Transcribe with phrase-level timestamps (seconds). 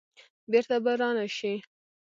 [0.51, 1.53] بیرته به را نه شي.